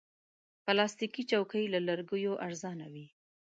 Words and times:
پلاستيکي 0.65 1.23
چوکۍ 1.31 1.65
له 1.73 1.79
لرګیو 1.87 2.33
ارزانه 2.45 2.85
وي. 2.93 3.05